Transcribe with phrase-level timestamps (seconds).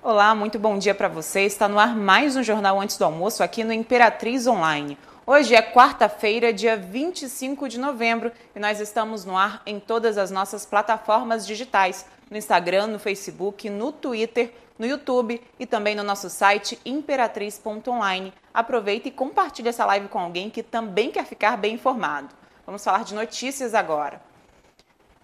[0.00, 1.40] Olá, muito bom dia para você.
[1.40, 4.96] Está no ar mais um Jornal Antes do Almoço aqui no Imperatriz Online.
[5.26, 10.30] Hoje é quarta-feira, dia 25 de novembro, e nós estamos no ar em todas as
[10.30, 16.30] nossas plataformas digitais: no Instagram, no Facebook, no Twitter, no YouTube e também no nosso
[16.30, 18.32] site imperatriz.online.
[18.54, 22.28] Aproveita e compartilhe essa live com alguém que também quer ficar bem informado.
[22.64, 24.27] Vamos falar de notícias agora.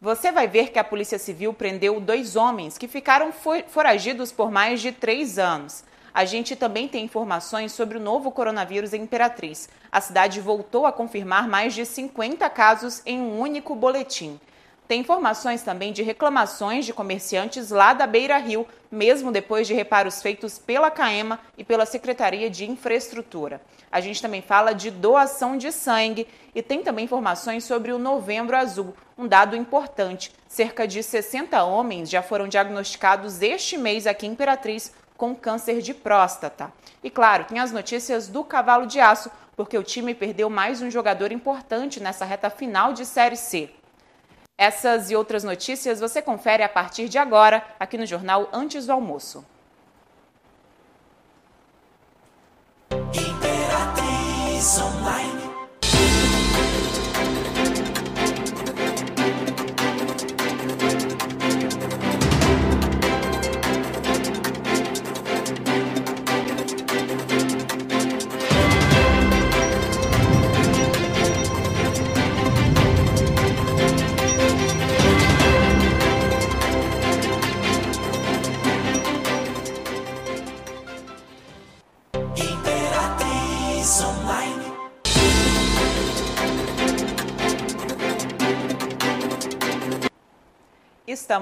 [0.04, 4.82] Você vai ver que a Polícia Civil prendeu dois homens que ficaram foragidos por mais
[4.82, 5.82] de três anos.
[6.12, 9.66] A gente também tem informações sobre o novo coronavírus em Imperatriz.
[9.90, 14.38] A cidade voltou a confirmar mais de 50 casos em um único boletim.
[14.86, 20.20] Tem informações também de reclamações de comerciantes lá da Beira Rio, mesmo depois de reparos
[20.20, 23.62] feitos pela CAEMA e pela Secretaria de Infraestrutura.
[23.90, 28.54] A gente também fala de doação de sangue e tem também informações sobre o Novembro
[28.54, 30.30] Azul, um dado importante.
[30.46, 35.94] Cerca de 60 homens já foram diagnosticados este mês aqui em Imperatriz com câncer de
[35.94, 36.70] próstata.
[37.02, 40.90] E claro, tem as notícias do cavalo de aço, porque o time perdeu mais um
[40.90, 43.70] jogador importante nessa reta final de Série C.
[44.56, 48.92] Essas e outras notícias você confere a partir de agora aqui no jornal Antes do
[48.92, 49.44] Almoço.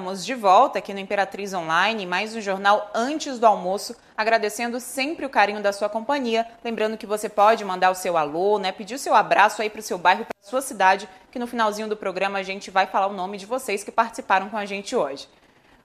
[0.03, 5.25] Estamos de volta aqui no Imperatriz Online, mais um jornal antes do almoço, agradecendo sempre
[5.25, 6.45] o carinho da sua companhia.
[6.65, 9.79] Lembrando que você pode mandar o seu alô, né, pedir o seu abraço aí para
[9.79, 13.07] o seu bairro, para sua cidade, que no finalzinho do programa a gente vai falar
[13.07, 15.29] o nome de vocês que participaram com a gente hoje.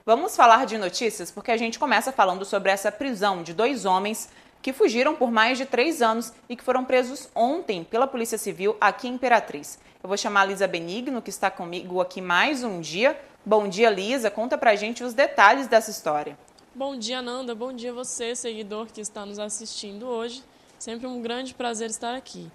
[0.03, 4.29] Vamos falar de notícias porque a gente começa falando sobre essa prisão de dois homens
[4.63, 8.75] que fugiram por mais de três anos e que foram presos ontem pela Polícia Civil
[8.81, 9.77] aqui em Imperatriz.
[10.01, 13.19] Eu vou chamar a Lisa Benigno, que está comigo aqui mais um dia.
[13.47, 14.29] Bom dia, Lisa.
[14.29, 16.37] Conta pra gente os detalhes dessa história.
[16.75, 17.55] Bom dia, Nanda.
[17.55, 20.43] Bom dia você, seguidor que está nos assistindo hoje.
[20.77, 22.51] Sempre um grande prazer estar aqui.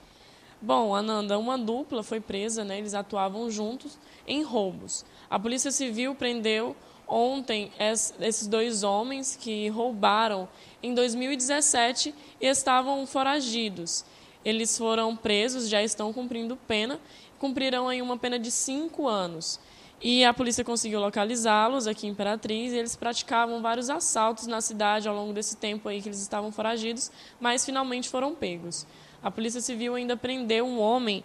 [0.60, 2.76] Bom, Ananda, uma dupla foi presa, né?
[2.76, 5.02] Eles atuavam juntos em roubos.
[5.30, 6.76] A Polícia Civil prendeu
[7.08, 7.72] ontem
[8.20, 10.46] esses dois homens que roubaram
[10.82, 14.04] em 2017 e estavam foragidos.
[14.44, 17.00] Eles foram presos, já estão cumprindo pena,
[17.38, 19.58] cumprirão aí uma pena de cinco anos.
[20.02, 25.06] E a polícia conseguiu localizá-los aqui em Imperatriz e eles praticavam vários assaltos na cidade
[25.06, 28.84] ao longo desse tempo aí que eles estavam foragidos, mas finalmente foram pegos.
[29.22, 31.22] A Polícia Civil ainda prendeu um homem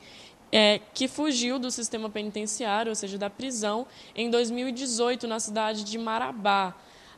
[0.52, 5.98] é, que fugiu do sistema penitenciário, ou seja, da prisão, em 2018 na cidade de
[5.98, 6.76] Marabá.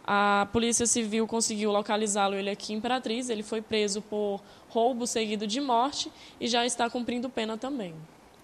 [0.07, 3.29] A Polícia Civil conseguiu localizá-lo ele aqui em Imperatriz.
[3.29, 6.09] Ele foi preso por roubo seguido de morte
[6.39, 7.93] e já está cumprindo pena também.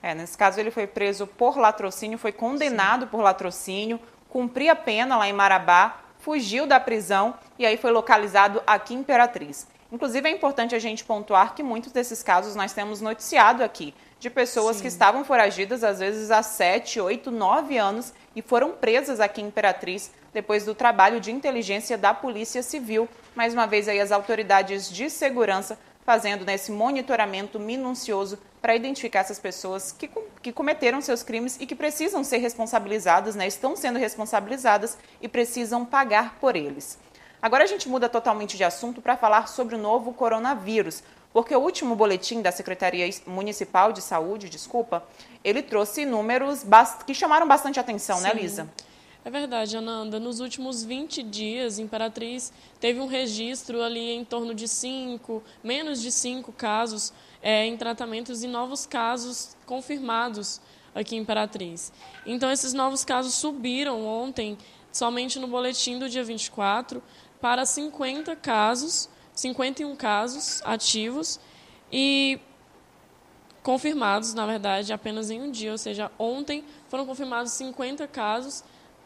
[0.05, 3.07] É, nesse caso, ele foi preso por latrocínio, foi condenado Sim.
[3.07, 3.99] por latrocínio,
[4.29, 8.99] cumpria a pena lá em Marabá, fugiu da prisão e aí foi localizado aqui em
[8.99, 9.67] Imperatriz.
[9.91, 14.29] Inclusive, é importante a gente pontuar que muitos desses casos nós temos noticiado aqui, de
[14.29, 14.83] pessoas Sim.
[14.83, 19.47] que estavam foragidas, às vezes há 7, 8, 9 anos, e foram presas aqui em
[19.47, 23.09] Imperatriz depois do trabalho de inteligência da Polícia Civil.
[23.35, 29.37] Mais uma vez, aí, as autoridades de segurança fazendo nesse monitoramento minucioso para identificar essas
[29.37, 30.09] pessoas que,
[30.41, 35.85] que cometeram seus crimes e que precisam ser responsabilizadas, né, estão sendo responsabilizadas e precisam
[35.85, 36.97] pagar por eles.
[37.39, 41.59] Agora a gente muda totalmente de assunto para falar sobre o novo coronavírus, porque o
[41.59, 45.03] último boletim da Secretaria Municipal de Saúde, desculpa,
[45.43, 46.65] ele trouxe números
[47.05, 48.35] que chamaram bastante atenção, né, Sim.
[48.35, 48.69] né, Lisa?
[49.25, 50.19] É verdade, Ananda.
[50.19, 56.11] Nos últimos 20 dias, Imperatriz teve um registro ali em torno de 5, menos de
[56.11, 57.11] 5 casos
[57.45, 60.59] é, em tratamentos e novos casos confirmados
[60.95, 61.93] aqui em Imperatriz.
[62.25, 64.57] Então, esses novos casos subiram ontem,
[64.91, 67.03] somente no boletim do dia 24,
[67.39, 71.39] para 50 casos, 51 casos ativos
[71.91, 72.39] e
[73.61, 78.63] confirmados, na verdade, apenas em um dia, ou seja, ontem foram confirmados 50 casos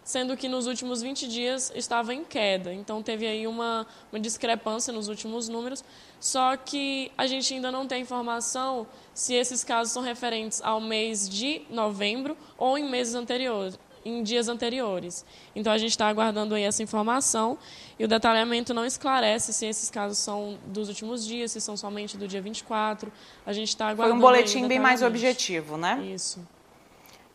[0.10, 2.74] sendo que nos últimos 20 dias estava em queda.
[2.74, 5.84] Então teve aí uma, uma discrepância nos últimos números,
[6.20, 11.30] só que a gente ainda não tem informação se esses casos são referentes ao mês
[11.30, 13.78] de novembro ou em meses anteriores.
[14.04, 15.24] em dias anteriores.
[15.56, 17.56] Então a gente está aguardando aí essa informação
[18.00, 22.18] e o detalhamento não esclarece se esses casos são dos últimos dias, se são somente
[22.18, 23.12] do dia 24.
[23.46, 24.10] A gente está aguardando.
[24.10, 26.02] Foi um boletim bem mais objetivo, né?
[26.04, 26.40] Isso.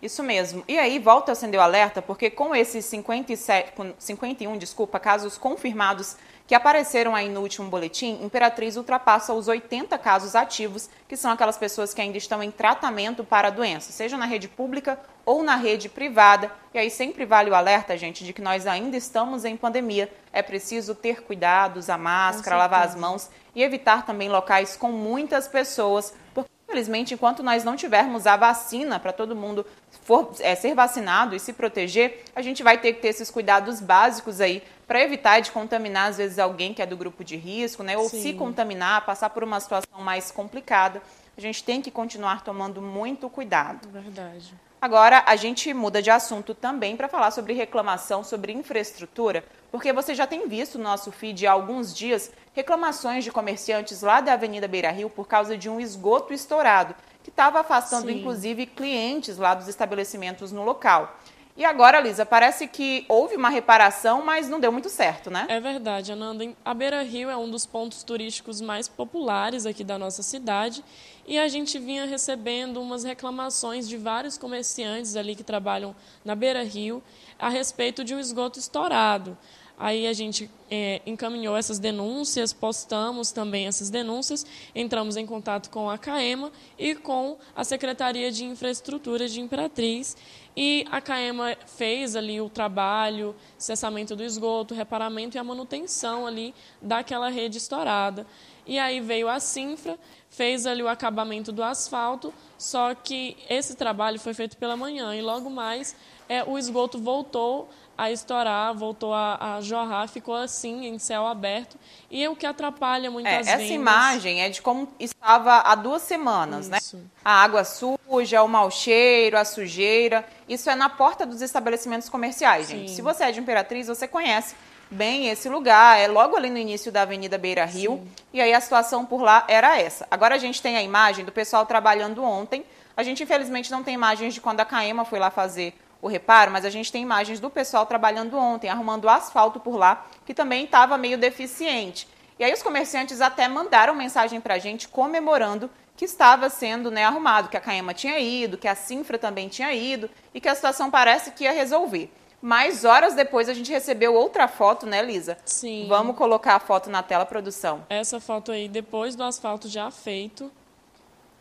[0.04, 0.62] Isso mesmo.
[0.68, 6.18] E aí, volta a acender o alerta, porque com esses 57, 51, desculpa, casos confirmados
[6.46, 11.56] que apareceram aí no último boletim, Imperatriz ultrapassa os 80 casos ativos, que são aquelas
[11.56, 15.56] pessoas que ainda estão em tratamento para a doença, seja na rede pública ou na
[15.56, 16.52] rede privada.
[16.74, 20.12] E aí sempre vale o alerta, gente, de que nós ainda estamos em pandemia.
[20.30, 25.48] É preciso ter cuidado, usar máscara, lavar as mãos e evitar também locais com muitas
[25.48, 29.64] pessoas, porque Infelizmente, enquanto nós não tivermos a vacina para todo mundo
[30.02, 33.80] for, é, ser vacinado e se proteger, a gente vai ter que ter esses cuidados
[33.80, 37.84] básicos aí para evitar de contaminar, às vezes, alguém que é do grupo de risco,
[37.84, 37.96] né?
[37.96, 38.20] Ou Sim.
[38.20, 41.00] se contaminar, passar por uma situação mais complicada.
[41.38, 43.88] A gente tem que continuar tomando muito cuidado.
[43.88, 44.52] Verdade.
[44.82, 50.12] Agora, a gente muda de assunto também para falar sobre reclamação sobre infraestrutura, porque você
[50.12, 54.66] já tem visto no nosso feed há alguns dias reclamações de comerciantes lá da Avenida
[54.66, 58.18] Beira Rio por causa de um esgoto estourado, que estava afastando Sim.
[58.18, 61.18] inclusive clientes lá dos estabelecimentos no local.
[61.56, 65.46] E agora, Lisa, parece que houve uma reparação, mas não deu muito certo, né?
[65.48, 66.52] É verdade, Ananda.
[66.64, 70.84] A Beira Rio é um dos pontos turísticos mais populares aqui da nossa cidade
[71.24, 76.64] e a gente vinha recebendo umas reclamações de vários comerciantes ali que trabalham na Beira
[76.64, 77.00] Rio
[77.38, 79.38] a respeito de um esgoto estourado.
[79.76, 85.90] Aí a gente é, encaminhou essas denúncias, postamos também essas denúncias, entramos em contato com
[85.90, 90.16] a CAEMA e com a Secretaria de Infraestrutura de Imperatriz.
[90.56, 96.54] E a CAEMA fez ali o trabalho, cessamento do esgoto, reparamento e a manutenção ali
[96.80, 98.24] daquela rede estourada.
[98.66, 99.98] E aí veio a Sinfra,
[100.30, 105.20] fez ali o acabamento do asfalto, só que esse trabalho foi feito pela manhã e
[105.20, 105.94] logo mais
[106.28, 111.76] é, o esgoto voltou a estourar, voltou a, a, jorrar, ficou assim, em céu aberto.
[112.10, 113.52] E é o que atrapalha muitas é, vezes.
[113.52, 116.78] Essa imagem é de como estava há duas semanas, né?
[116.78, 116.96] Isso.
[116.96, 117.04] né?
[117.24, 120.26] A água suja, o mau cheiro, a sujeira.
[120.48, 122.80] Isso é na porta dos estabelecimentos comerciais, Sim.
[122.80, 122.90] gente.
[122.92, 124.54] Se você é de Imperatriz, você conhece
[124.90, 125.98] bem esse lugar.
[125.98, 127.92] É logo ali no início da Avenida Beira Rio.
[127.92, 128.10] Sim.
[128.32, 130.06] E aí a situação por lá era essa.
[130.10, 132.64] Agora a gente tem a imagem do pessoal trabalhando ontem.
[132.96, 135.74] A gente, infelizmente, não tem imagens de quando a Caema foi lá fazer
[136.04, 140.06] o reparo, mas a gente tem imagens do pessoal trabalhando ontem, arrumando asfalto por lá,
[140.26, 142.06] que também estava meio deficiente.
[142.38, 147.06] E aí os comerciantes até mandaram mensagem para a gente comemorando que estava sendo né,
[147.06, 150.54] arrumado, que a Caema tinha ido, que a Sinfra também tinha ido e que a
[150.54, 152.12] situação parece que ia resolver.
[152.38, 155.38] Mas horas depois a gente recebeu outra foto, né, Lisa?
[155.42, 155.86] Sim.
[155.88, 157.86] Vamos colocar a foto na tela, produção.
[157.88, 160.52] Essa foto aí, depois do asfalto já feito.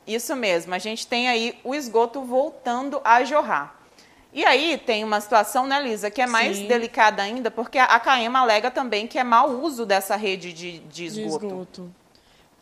[0.08, 3.83] Isso mesmo, a gente tem aí o esgoto voltando a jorrar.
[4.34, 6.68] E aí tem uma situação, né, Lisa, que é mais Sim.
[6.68, 11.06] delicada ainda, porque a CAEMA alega também que é mau uso dessa rede de, de
[11.06, 11.40] esgoto.
[11.40, 11.96] De esgoto.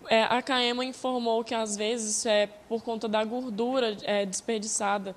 [0.10, 5.16] É, a CAEMA informou que às vezes é por conta da gordura é, desperdiçada,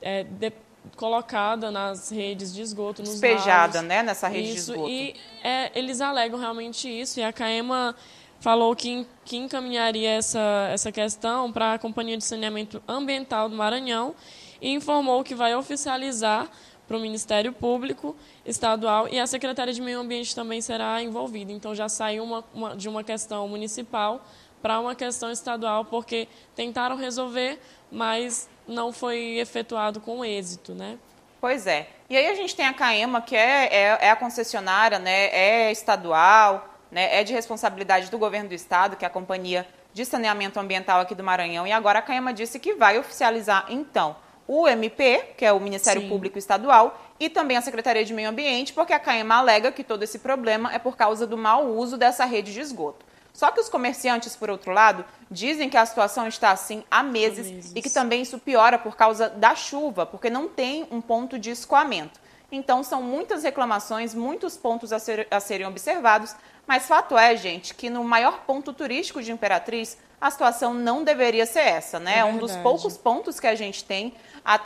[0.00, 0.52] é, de,
[0.94, 4.88] colocada nas redes de esgoto, nos Despejada, né, nessa rede isso, de esgoto.
[4.88, 7.96] E é, eles alegam realmente isso, e a CAEMA
[8.38, 14.14] falou que, que encaminharia essa, essa questão para a Companhia de Saneamento Ambiental do Maranhão
[14.60, 16.48] e informou que vai oficializar
[16.86, 21.52] para o Ministério Público Estadual e a Secretaria de Meio Ambiente também será envolvida.
[21.52, 24.24] Então já saiu uma, uma, de uma questão municipal
[24.62, 30.98] para uma questão estadual, porque tentaram resolver, mas não foi efetuado com êxito, né?
[31.40, 31.88] Pois é.
[32.08, 35.70] E aí a gente tem a CAEMA, que é, é, é a concessionária, né, é
[35.70, 40.58] estadual, né, é de responsabilidade do governo do estado, que é a Companhia de Saneamento
[40.58, 44.16] Ambiental aqui do Maranhão, e agora a CAEMA disse que vai oficializar, então,
[44.48, 46.08] o MP, que é o Ministério Sim.
[46.08, 50.02] Público Estadual, e também a Secretaria de Meio Ambiente, porque a CAEMA alega que todo
[50.02, 53.04] esse problema é por causa do mau uso dessa rede de esgoto.
[53.32, 57.48] Só que os comerciantes, por outro lado, dizem que a situação está assim há meses,
[57.48, 61.02] há meses, e que também isso piora por causa da chuva, porque não tem um
[61.02, 62.18] ponto de escoamento.
[62.50, 66.34] Então, são muitas reclamações, muitos pontos a, ser, a serem observados,
[66.66, 71.46] mas fato é, gente, que no maior ponto turístico de Imperatriz, a situação não deveria
[71.46, 72.18] ser essa, né?
[72.18, 74.14] É um dos poucos pontos que a gente tem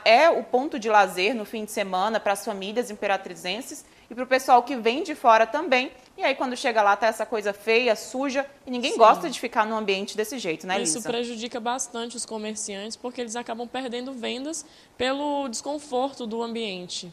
[0.05, 4.25] é o ponto de lazer no fim de semana para as famílias imperatrizenses e para
[4.25, 5.91] o pessoal que vem de fora também.
[6.19, 8.99] E aí, quando chega lá, tá essa coisa feia, suja, e ninguém Sim.
[8.99, 10.99] gosta de ficar num ambiente desse jeito, né, Lisa?
[10.99, 14.67] Isso prejudica bastante os comerciantes, porque eles acabam perdendo vendas
[14.99, 17.13] pelo desconforto do ambiente.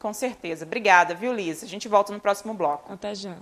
[0.00, 0.64] Com certeza.
[0.64, 1.66] Obrigada, viu, Lisa?
[1.66, 2.92] A gente volta no próximo bloco.
[2.92, 3.36] Até já.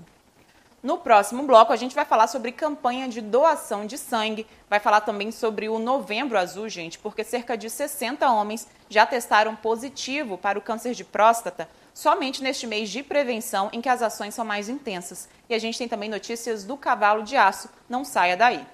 [0.86, 5.00] No próximo bloco, a gente vai falar sobre campanha de doação de sangue, vai falar
[5.00, 10.56] também sobre o Novembro Azul, gente, porque cerca de 60 homens já testaram positivo para
[10.56, 14.68] o câncer de próstata somente neste mês de prevenção em que as ações são mais
[14.68, 15.28] intensas.
[15.50, 17.68] E a gente tem também notícias do cavalo de aço.
[17.88, 18.64] Não saia daí.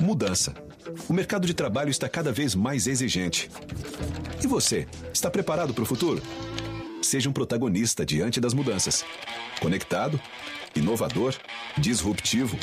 [0.00, 0.52] Mudança.
[1.08, 3.48] O mercado de trabalho está cada vez mais exigente.
[4.42, 6.22] E você, está preparado para o futuro?
[7.02, 9.04] Seja um protagonista diante das mudanças.
[9.60, 10.18] Conectado,
[10.74, 11.34] inovador,
[11.76, 12.56] disruptivo,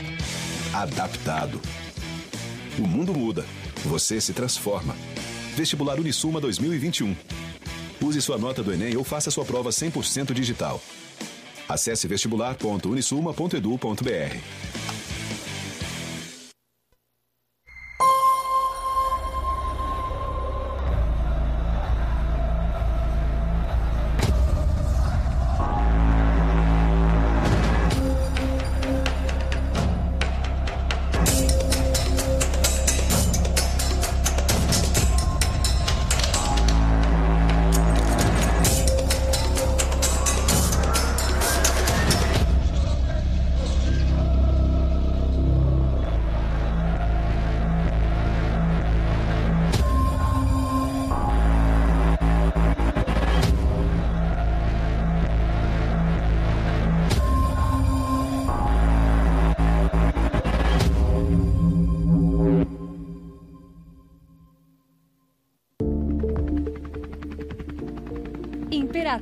[0.73, 1.61] adaptado.
[2.79, 3.45] O mundo muda,
[3.83, 4.95] você se transforma.
[5.55, 7.15] Vestibular Unisuma 2021.
[8.01, 10.81] Use sua nota do Enem ou faça sua prova 100% digital.
[11.67, 14.86] Acesse vestibular.unisuma.edu.br.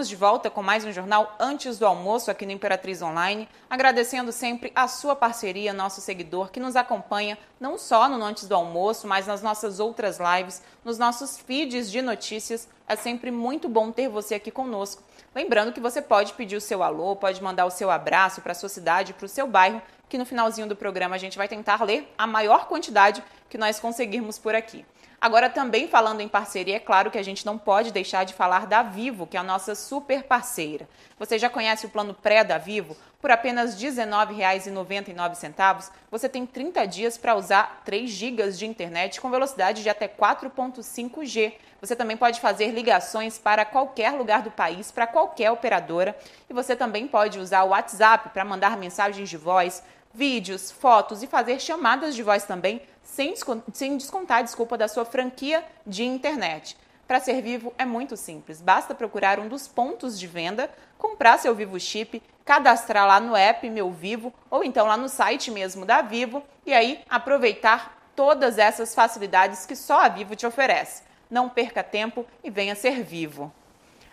[0.00, 4.32] Estamos de volta com mais um jornal antes do almoço aqui no Imperatriz Online, agradecendo
[4.32, 9.06] sempre a sua parceria, nosso seguidor que nos acompanha não só no Antes do Almoço,
[9.06, 12.66] mas nas nossas outras lives, nos nossos feeds de notícias.
[12.88, 15.02] É sempre muito bom ter você aqui conosco.
[15.34, 18.54] Lembrando que você pode pedir o seu alô, pode mandar o seu abraço para a
[18.54, 21.84] sua cidade, para o seu bairro, que no finalzinho do programa a gente vai tentar
[21.84, 24.82] ler a maior quantidade que nós conseguirmos por aqui.
[25.20, 28.66] Agora, também falando em parceria, é claro que a gente não pode deixar de falar
[28.66, 30.88] da Vivo, que é a nossa super parceira.
[31.18, 32.96] Você já conhece o plano pré da Vivo?
[33.20, 39.30] Por apenas R$ 19,99, você tem 30 dias para usar 3 GB de internet com
[39.30, 41.52] velocidade de até 4.5G.
[41.82, 46.16] Você também pode fazer ligações para qualquer lugar do país, para qualquer operadora.
[46.48, 51.26] E você também pode usar o WhatsApp para mandar mensagens de voz, vídeos, fotos e
[51.26, 53.34] fazer chamadas de voz também sem,
[53.72, 56.76] sem descontar desculpa da sua franquia de internet.
[57.06, 61.54] Para ser vivo é muito simples, basta procurar um dos pontos de venda, comprar seu
[61.54, 66.02] Vivo Chip, cadastrar lá no app Meu Vivo ou então lá no site mesmo da
[66.02, 71.02] Vivo e aí aproveitar todas essas facilidades que só a Vivo te oferece.
[71.28, 73.52] Não perca tempo e venha ser vivo.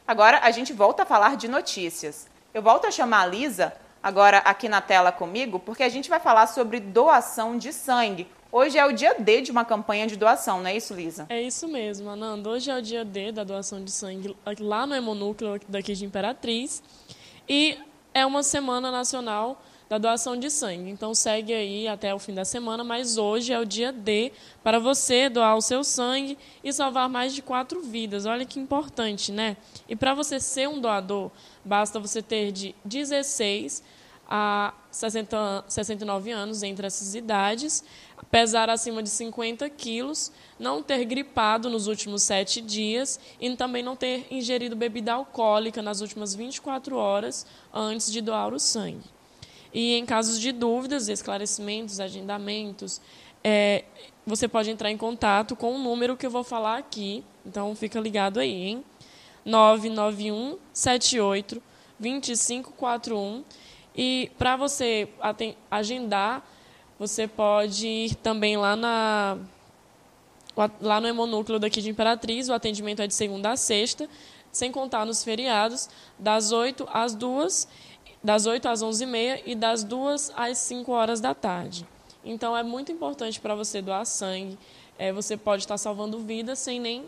[0.07, 2.27] Agora a gente volta a falar de notícias.
[2.53, 3.73] Eu volto a chamar a Lisa
[4.07, 8.25] agora aqui na tela comigo, porque a gente vai falar sobre doação de sangue.
[8.49, 11.25] Hoje é o dia D de uma campanha de doação, não é isso, Lisa?
[11.27, 12.49] É isso mesmo, Ananda.
[12.49, 16.81] Hoje é o dia D da doação de sangue lá no Hemonúcleo daqui de Imperatriz.
[17.49, 17.77] E
[18.13, 20.89] é uma semana nacional da doação de sangue.
[20.89, 24.31] Então segue aí até o fim da semana, mas hoje é o dia D
[24.63, 28.25] para você doar o seu sangue e salvar mais de quatro vidas.
[28.25, 29.57] Olha que importante, né?
[29.89, 31.29] E para você ser um doador,
[31.65, 33.96] basta você ter de 16
[34.27, 37.83] a 60, 69 anos entre essas idades,
[38.29, 43.95] pesar acima de 50 quilos, não ter gripado nos últimos sete dias e também não
[43.95, 49.03] ter ingerido bebida alcoólica nas últimas 24 horas antes de doar o sangue.
[49.73, 52.99] E em casos de dúvidas, esclarecimentos, agendamentos,
[53.43, 53.85] é,
[54.25, 57.23] você pode entrar em contato com o número que eu vou falar aqui.
[57.45, 58.83] Então fica ligado aí, hein?
[59.45, 61.63] 991 78
[61.99, 63.43] 2541
[63.97, 65.09] e para você
[65.71, 66.47] agendar,
[66.99, 69.37] você pode ir também lá na
[70.81, 74.09] lá no hemonúcleo daqui de Imperatriz, o atendimento é de segunda a sexta,
[74.51, 75.87] sem contar nos feriados,
[76.17, 77.67] das 8 às 2,
[78.23, 81.85] das 8 às 11h30 e das 2 às 5 horas da tarde.
[82.25, 84.57] Então é muito importante para você doar sangue.
[84.97, 87.05] É, você pode estar salvando vidas sem nem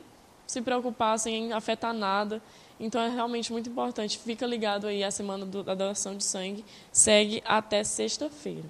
[0.49, 2.41] se preocupar, sem afetar nada.
[2.79, 4.17] Então é realmente muito importante.
[4.17, 6.65] Fica ligado aí a semana do, da doação de sangue.
[6.91, 8.65] Segue até sexta-feira.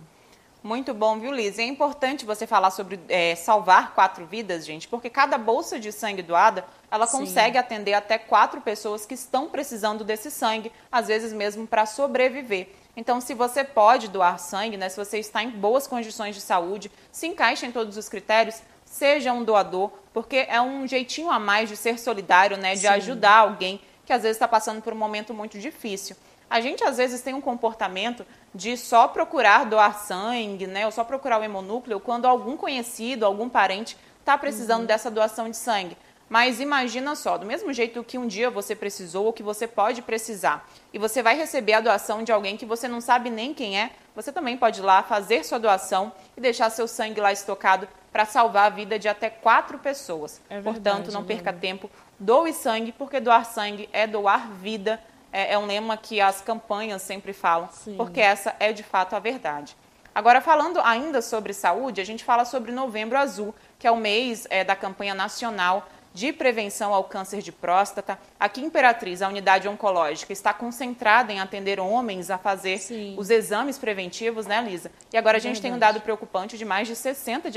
[0.62, 1.58] Muito bom, viu, Liz?
[1.58, 6.22] É importante você falar sobre é, salvar quatro vidas, gente, porque cada bolsa de sangue
[6.22, 7.20] doada, ela Sim.
[7.20, 12.68] consegue atender até quatro pessoas que estão precisando desse sangue, às vezes mesmo para sobreviver.
[12.94, 16.92] Então, se você pode doar sangue, né, se você está em boas condições de saúde,
[17.10, 21.70] se encaixa em todos os critérios, seja um doador, porque é um jeitinho a mais
[21.70, 22.88] de ser solidário, né, de Sim.
[22.88, 26.16] ajudar alguém que às vezes está passando por um momento muito difícil.
[26.50, 31.04] A gente às vezes tem um comportamento de só procurar doar sangue, né, ou só
[31.04, 34.88] procurar o hemonúcleo quando algum conhecido, algum parente está precisando uhum.
[34.88, 35.96] dessa doação de sangue.
[36.28, 40.02] Mas imagina só, do mesmo jeito que um dia você precisou ou que você pode
[40.02, 43.80] precisar, e você vai receber a doação de alguém que você não sabe nem quem
[43.80, 47.88] é, você também pode ir lá fazer sua doação e deixar seu sangue lá estocado
[48.12, 50.42] para salvar a vida de até quatro pessoas.
[50.50, 51.90] É verdade, Portanto, não perca tempo,
[52.20, 55.00] doe sangue, porque doar sangue é doar vida
[55.32, 57.96] é, é um lema que as campanhas sempre falam, Sim.
[57.96, 59.76] porque essa é de fato a verdade.
[60.14, 64.48] Agora, falando ainda sobre saúde, a gente fala sobre Novembro Azul, que é o mês
[64.50, 68.20] é, da campanha nacional de prevenção ao câncer de próstata.
[68.40, 73.16] Aqui em Imperatriz, a unidade oncológica está concentrada em atender homens a fazer Sim.
[73.18, 74.92] os exames preventivos, né, Lisa?
[75.14, 77.50] E agora a gente tem um dado preocupante de mais de 60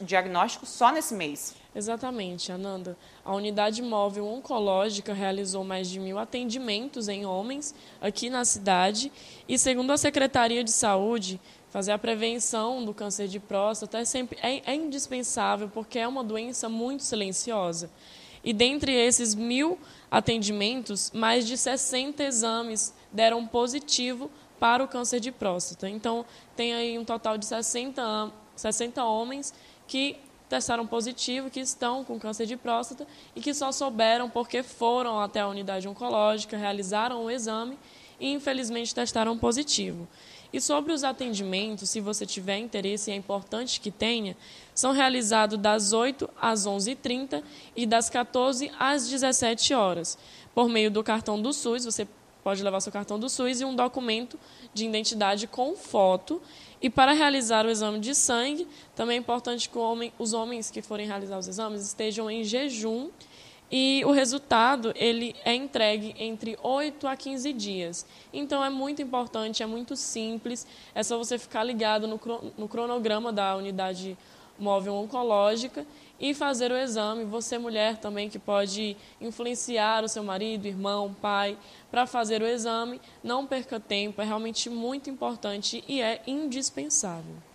[0.00, 1.54] diagnósticos só nesse mês.
[1.74, 2.96] Exatamente, Ananda.
[3.24, 9.12] A unidade móvel oncológica realizou mais de mil atendimentos em homens aqui na cidade
[9.48, 11.40] e, segundo a Secretaria de Saúde,
[11.70, 16.22] fazer a prevenção do câncer de próstata é, sempre, é, é indispensável porque é uma
[16.22, 17.90] doença muito silenciosa.
[18.42, 19.78] E dentre esses mil
[20.10, 25.88] atendimentos, mais de 60 exames deram positivo para o câncer de próstata.
[25.88, 26.24] Então,
[26.56, 29.54] tem aí um total de 60, 60 homens
[29.86, 30.16] que
[30.48, 35.40] testaram positivo, que estão com câncer de próstata e que só souberam porque foram até
[35.40, 37.78] a unidade oncológica, realizaram o exame
[38.18, 40.08] e infelizmente testaram positivo.
[40.52, 44.36] E sobre os atendimentos, se você tiver interesse, é importante que tenha,
[44.74, 47.42] são realizados das 8 às 11h30
[47.76, 50.18] e das 14 às 17 horas.
[50.54, 52.06] Por meio do cartão do SUS, você
[52.42, 54.38] pode levar seu cartão do SUS e um documento
[54.74, 56.42] de identidade com foto.
[56.82, 60.82] E para realizar o exame de sangue, também é importante que homem, os homens que
[60.82, 63.10] forem realizar os exames estejam em jejum
[63.70, 68.06] e o resultado ele é entregue entre 8 a 15 dias.
[68.32, 72.20] Então é muito importante, é muito simples, é só você ficar ligado no,
[72.58, 74.18] no cronograma da unidade
[74.58, 75.86] móvel oncológica
[76.20, 77.24] e fazer o exame.
[77.24, 81.56] Você, mulher, também que pode influenciar o seu marido, irmão, pai,
[81.90, 83.00] para fazer o exame.
[83.24, 87.49] Não perca tempo, é realmente muito importante e é indispensável.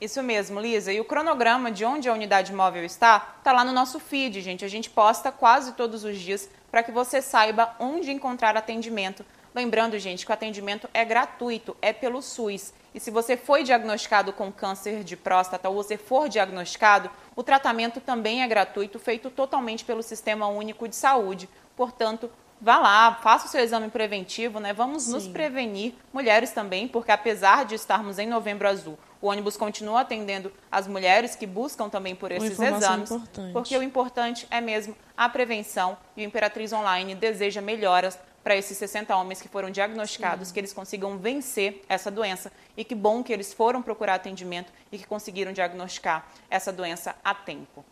[0.00, 0.92] Isso mesmo, Lisa.
[0.92, 4.64] E o cronograma de onde a unidade móvel está, está lá no nosso feed, gente.
[4.64, 9.24] A gente posta quase todos os dias para que você saiba onde encontrar atendimento.
[9.54, 12.72] Lembrando, gente, que o atendimento é gratuito, é pelo SUS.
[12.94, 18.00] E se você foi diagnosticado com câncer de próstata ou você for diagnosticado, o tratamento
[18.00, 21.48] também é gratuito, feito totalmente pelo Sistema Único de Saúde.
[21.76, 24.72] Portanto, vá lá, faça o seu exame preventivo, né?
[24.72, 25.12] Vamos Sim.
[25.12, 30.52] nos prevenir, mulheres também, porque apesar de estarmos em novembro azul, o ônibus continua atendendo
[30.70, 33.52] as mulheres que buscam também por esses exames, importante.
[33.52, 38.78] porque o importante é mesmo a prevenção e o Imperatriz Online deseja melhoras para esses
[38.78, 40.54] 60 homens que foram diagnosticados, Sim.
[40.54, 42.50] que eles consigam vencer essa doença.
[42.74, 47.34] E que bom que eles foram procurar atendimento e que conseguiram diagnosticar essa doença a
[47.34, 47.84] tempo.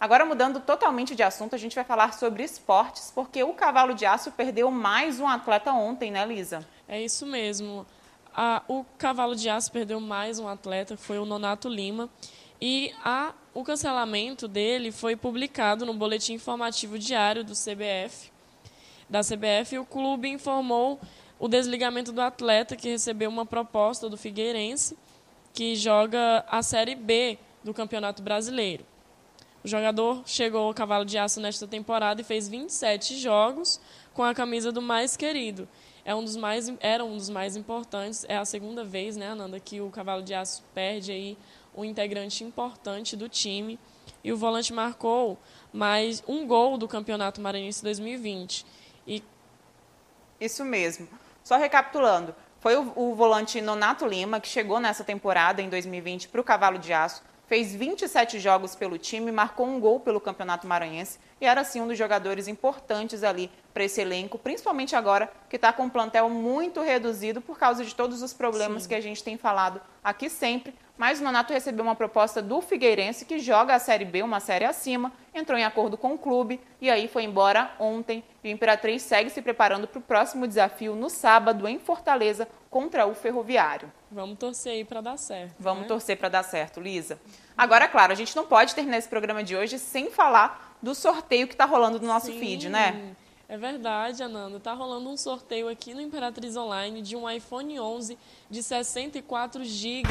[0.00, 4.04] Agora, mudando totalmente de assunto, a gente vai falar sobre esportes, porque o Cavalo de
[4.04, 6.66] Aço perdeu mais um atleta ontem, né, Lisa?
[6.88, 7.86] É isso mesmo
[8.34, 12.10] a, o Cavalo de Aço perdeu mais um atleta, foi o Nonato Lima.
[12.60, 18.32] E a, o cancelamento dele foi publicado no Boletim Informativo Diário do CBF.
[19.08, 20.98] Da CBF, e o clube informou
[21.38, 24.96] o desligamento do atleta, que recebeu uma proposta do Figueirense,
[25.52, 28.84] que joga a Série B do Campeonato Brasileiro.
[29.62, 33.80] O jogador chegou ao Cavalo de Aço nesta temporada e fez 27 jogos
[34.12, 35.68] com a camisa do mais querido
[36.04, 38.24] é um dos mais, era um dos mais importantes.
[38.28, 41.38] É a segunda vez, né, Ananda, que o Cavalo de Aço perde aí
[41.74, 43.78] um integrante importante do time.
[44.22, 45.38] E o volante marcou
[45.72, 48.66] mais um gol do Campeonato Maranhense 2020.
[49.06, 49.22] E...
[50.40, 51.08] Isso mesmo.
[51.42, 56.40] Só recapitulando, foi o, o volante Nonato Lima que chegou nessa temporada, em 2020, para
[56.40, 61.18] o Cavalo de Aço fez 27 jogos pelo time, marcou um gol pelo Campeonato Maranhense
[61.40, 65.72] e era assim um dos jogadores importantes ali para esse elenco, principalmente agora que está
[65.72, 68.88] com um plantel muito reduzido por causa de todos os problemas Sim.
[68.88, 73.24] que a gente tem falado aqui sempre, mas o Nonato recebeu uma proposta do Figueirense,
[73.24, 76.88] que joga a Série B, uma série acima, entrou em acordo com o clube e
[76.88, 78.22] aí foi embora ontem.
[78.44, 83.06] E o Imperatriz segue se preparando para o próximo desafio no sábado em Fortaleza contra
[83.06, 83.88] o Ferroviário.
[84.10, 85.54] Vamos torcer aí para dar certo.
[85.60, 85.86] Vamos né?
[85.86, 87.20] torcer para dar certo, Lisa.
[87.56, 91.46] Agora, claro, a gente não pode terminar esse programa de hoje sem falar do sorteio
[91.46, 92.40] que está rolando no nosso Sim.
[92.40, 93.14] feed, né?
[93.48, 94.58] É verdade, Ananda.
[94.58, 98.18] Tá rolando um sorteio aqui no Imperatriz Online de um iPhone 11
[98.50, 100.08] de 64 GB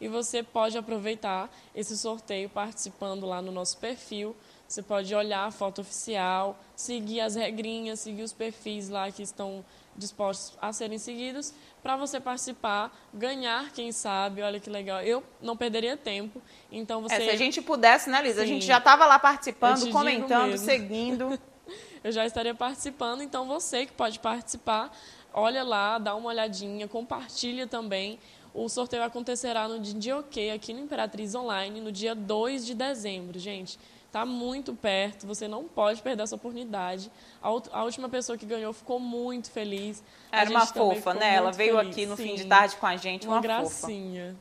[0.00, 4.36] e você pode aproveitar esse sorteio participando lá no nosso perfil.
[4.68, 9.64] Você pode olhar a foto oficial, seguir as regrinhas, seguir os perfis lá que estão
[9.96, 14.42] dispostos a serem seguidos para você participar, ganhar, quem sabe.
[14.42, 15.00] Olha que legal.
[15.02, 16.42] Eu não perderia tempo.
[16.70, 18.42] Então você É, se a gente pudesse, né, Lisa?
[18.42, 18.54] A Sim.
[18.54, 21.38] gente já estava lá participando, comentando, seguindo.
[22.02, 23.22] eu já estaria participando.
[23.22, 24.96] Então, você que pode participar,
[25.32, 28.18] olha lá, dá uma olhadinha, compartilha também.
[28.54, 33.38] O sorteio acontecerá no dia OK aqui no Imperatriz Online, no dia 2 de dezembro,
[33.38, 33.78] gente.
[34.06, 37.10] Está muito perto, você não pode perder essa oportunidade.
[37.42, 40.02] A, a última pessoa que ganhou ficou muito feliz.
[40.32, 41.34] Era uma fofa, né?
[41.34, 41.92] Ela veio feliz.
[41.92, 43.62] aqui no fim de Sim, tarde com a gente, Uma uma, fofa.
[43.62, 44.36] gracinha.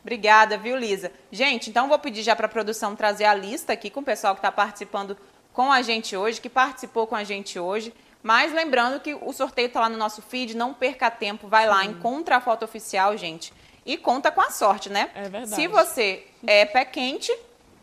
[0.00, 1.12] Obrigada, viu, Lisa?
[1.30, 4.34] Gente, então vou pedir já para a produção trazer a lista aqui com o pessoal
[4.34, 5.16] que está participando
[5.52, 7.92] com a gente hoje, que participou com a gente hoje.
[8.22, 11.84] Mas lembrando que o sorteio está lá no nosso feed, não perca tempo, vai lá,
[11.84, 13.52] encontra a foto oficial, gente.
[13.84, 15.10] E conta com a sorte, né?
[15.14, 15.54] É verdade.
[15.54, 17.34] Se você é pé quente,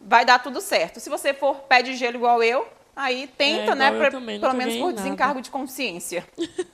[0.02, 1.00] vai dar tudo certo.
[1.00, 3.92] Se você for pé de gelo igual eu, aí tenta, É, né?
[3.92, 4.42] pra- pelo menos
[4.78, 4.94] por nada.
[4.94, 6.26] desencargo de consciência.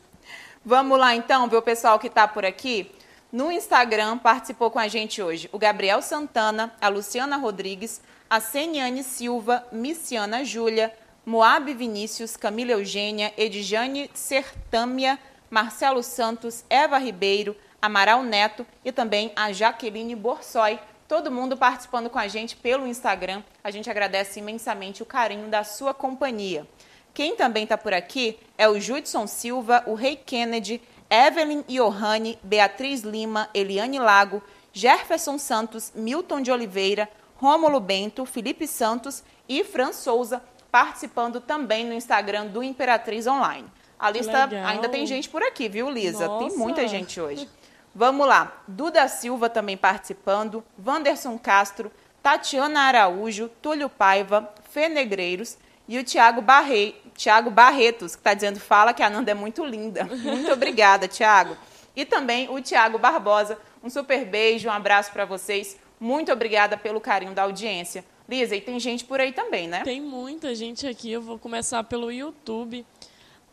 [0.66, 2.90] Vamos lá então ver o pessoal que está por aqui.
[3.32, 9.04] No Instagram participou com a gente hoje o Gabriel Santana, a Luciana Rodrigues, a Seniane
[9.04, 10.94] Silva, Missiana Júlia,
[11.26, 15.18] Moab Vinícius, Camila Eugênia, Edjane Sertâmia,
[15.50, 20.80] Marcelo Santos, Eva Ribeiro, Amaral Neto e também a Jaqueline Borsoi.
[21.14, 23.44] Todo mundo participando com a gente pelo Instagram.
[23.64, 26.68] A gente agradece imensamente o carinho da sua companhia.
[27.14, 33.02] Quem também está por aqui é o Judson Silva, o Rei Kennedy, Evelyn Johanne, Beatriz
[33.02, 34.42] Lima, Eliane Lago,
[34.74, 41.94] Jefferson Santos, Milton de Oliveira, Rômulo Bento, Felipe Santos e Fran Souza participando também no
[41.94, 43.68] Instagram do Imperatriz Online.
[44.00, 46.28] A lista ainda tem gente por aqui, viu, Lisa?
[46.28, 46.58] Tem Nossa.
[46.58, 47.48] muita gente hoje.
[47.96, 48.64] Vamos lá.
[48.68, 56.42] Duda Silva também participando, Wanderson Castro, Tatiana Araújo, Túlio Paiva, Fê Negreiros e o Tiago
[56.42, 56.96] Barre...
[57.16, 60.04] Thiago Barretos, que está dizendo fala que a Nanda é muito linda.
[60.12, 61.56] Muito obrigada, Tiago.
[61.96, 63.58] E também o Tiago Barbosa.
[63.84, 65.78] Um super beijo, um abraço para vocês.
[66.00, 68.04] Muito obrigada pelo carinho da audiência.
[68.28, 69.84] Lisa, e tem gente por aí também, né?
[69.84, 71.12] Tem muita gente aqui.
[71.12, 72.86] Eu vou começar pelo YouTube.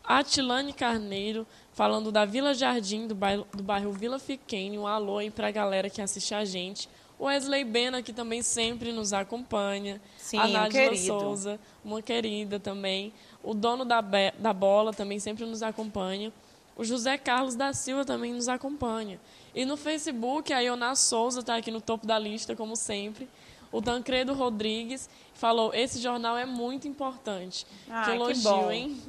[0.03, 1.47] Atilane Carneiro,
[1.81, 4.79] falando da Vila Jardim, do bairro, do bairro Vila Fiquene.
[4.79, 6.91] Um alô aí pra galera que assiste a gente.
[7.19, 9.99] O Wesley Bena, que também sempre nos acompanha.
[10.19, 11.07] Sim, a um Nádia querido.
[11.07, 13.15] Souza, uma querida também.
[13.43, 14.03] O dono da,
[14.39, 16.31] da bola também sempre nos acompanha.
[16.77, 19.19] O José Carlos da Silva também nos acompanha.
[19.55, 23.27] E no Facebook, a Ioná Souza está aqui no topo da lista, como sempre.
[23.73, 27.67] O Tancredo Rodrigues falou: esse jornal é muito importante.
[27.89, 28.71] Ah, que que elogio, bom.
[28.71, 29.01] hein?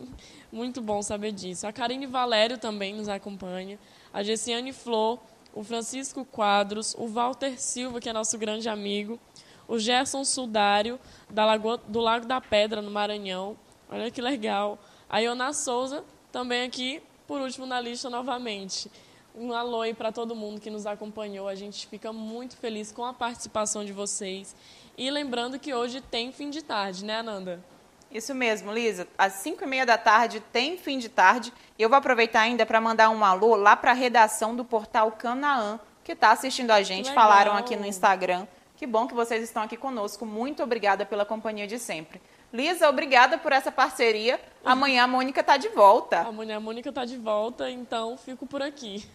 [0.51, 1.65] Muito bom saber disso.
[1.65, 3.79] A Karine Valério também nos acompanha.
[4.13, 5.17] A Gessiane Flor,
[5.53, 9.17] o Francisco Quadros, o Walter Silva, que é nosso grande amigo.
[9.65, 13.55] O Gerson Sudário, da Lagoa, do Lago da Pedra, no Maranhão.
[13.89, 14.77] Olha que legal.
[15.09, 18.91] A Iona Souza, também aqui, por último na lista novamente.
[19.33, 21.47] Um alô aí para todo mundo que nos acompanhou.
[21.47, 24.53] A gente fica muito feliz com a participação de vocês.
[24.97, 27.63] E lembrando que hoje tem fim de tarde, né, Ananda?
[28.11, 29.07] Isso mesmo, Lisa.
[29.17, 31.53] Às 5 e meia da tarde tem fim de tarde.
[31.77, 35.11] E eu vou aproveitar ainda para mandar um alô lá para a redação do portal
[35.11, 37.09] Canaã, que está assistindo a gente.
[37.09, 37.15] legal.
[37.15, 38.45] Falaram aqui no Instagram.
[38.75, 40.25] Que bom que vocês estão aqui conosco.
[40.25, 42.19] Muito obrigada pela companhia de sempre.
[42.51, 44.39] Lisa, obrigada por essa parceria.
[44.65, 46.19] Amanhã a Mônica está de volta.
[46.19, 49.07] A mulher Mônica está de volta, então fico por aqui.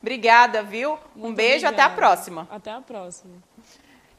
[0.00, 0.98] Obrigada, viu?
[1.16, 1.94] Um Muito beijo, até a obrigada.
[1.96, 2.48] próxima.
[2.50, 3.34] Até a próxima.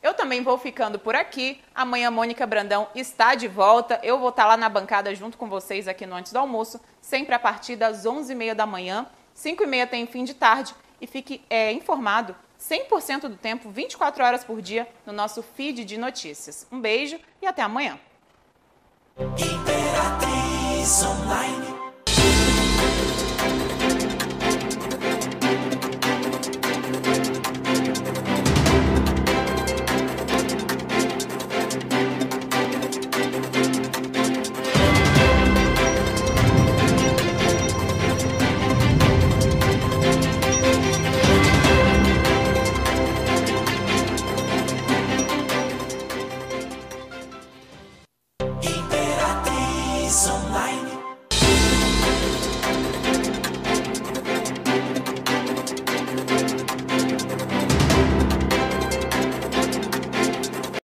[0.01, 1.61] Eu também vou ficando por aqui.
[1.75, 3.99] Amanhã Mônica Brandão está de volta.
[4.01, 7.35] Eu vou estar lá na bancada junto com vocês aqui no Antes do Almoço, sempre
[7.35, 9.05] a partir das 11h30 da manhã.
[9.35, 10.73] 5h30 tem fim de tarde.
[10.99, 15.97] E fique é, informado 100% do tempo, 24 horas por dia, no nosso feed de
[15.97, 16.67] notícias.
[16.71, 17.99] Um beijo e até amanhã.